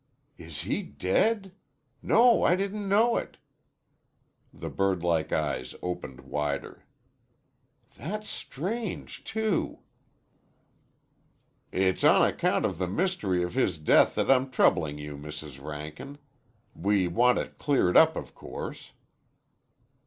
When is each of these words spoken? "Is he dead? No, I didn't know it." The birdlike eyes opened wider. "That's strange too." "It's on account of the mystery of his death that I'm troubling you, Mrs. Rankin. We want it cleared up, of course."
"Is 0.39 0.61
he 0.63 0.81
dead? 0.81 1.51
No, 2.01 2.41
I 2.41 2.55
didn't 2.55 2.89
know 2.89 3.17
it." 3.17 3.37
The 4.51 4.67
birdlike 4.71 5.31
eyes 5.31 5.75
opened 5.83 6.21
wider. 6.21 6.85
"That's 7.97 8.27
strange 8.27 9.23
too." 9.23 9.81
"It's 11.71 12.03
on 12.03 12.23
account 12.25 12.65
of 12.65 12.79
the 12.79 12.87
mystery 12.87 13.43
of 13.43 13.53
his 13.53 13.77
death 13.77 14.15
that 14.15 14.31
I'm 14.31 14.49
troubling 14.49 14.97
you, 14.97 15.15
Mrs. 15.17 15.63
Rankin. 15.63 16.17
We 16.73 17.07
want 17.07 17.37
it 17.37 17.59
cleared 17.59 17.95
up, 17.95 18.15
of 18.15 18.33
course." 18.33 18.93